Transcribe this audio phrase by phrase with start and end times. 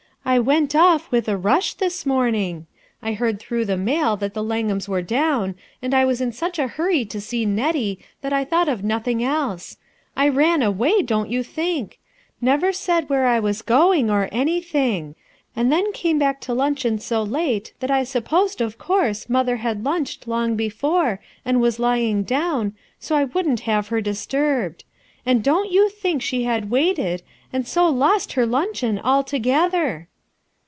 [0.23, 2.67] I went off with a rush, this morning.
[3.01, 6.57] I heard through the mail that the Langhams were down, and I was in such
[6.59, 9.77] a hurry to see Nettie that I thought of nothing else.
[10.15, 11.99] I ran away, don't you think
[12.39, 15.15] 1 Never said where I was going, or any thing;
[15.55, 19.83] and then came back to luncheon so late that I supposed of course mother had
[19.83, 24.83] lunched long before, and was lying down, so I wouldn't have her disturbed.
[25.25, 27.21] And don't you think she had waited,
[27.51, 30.07] and so lost her luncheon altogether."